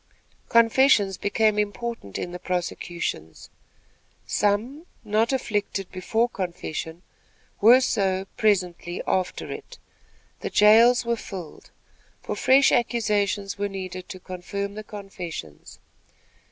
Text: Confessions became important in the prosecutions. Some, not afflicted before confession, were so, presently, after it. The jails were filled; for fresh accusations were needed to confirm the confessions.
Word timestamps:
Confessions 0.49 1.15
became 1.19 1.59
important 1.59 2.17
in 2.17 2.31
the 2.31 2.39
prosecutions. 2.39 3.51
Some, 4.25 4.87
not 5.03 5.31
afflicted 5.31 5.91
before 5.91 6.27
confession, 6.27 7.03
were 7.59 7.81
so, 7.81 8.25
presently, 8.35 9.03
after 9.05 9.51
it. 9.51 9.77
The 10.39 10.49
jails 10.49 11.05
were 11.05 11.17
filled; 11.17 11.69
for 12.23 12.35
fresh 12.35 12.71
accusations 12.71 13.59
were 13.59 13.69
needed 13.69 14.09
to 14.09 14.19
confirm 14.19 14.73
the 14.73 14.83
confessions. 14.83 15.77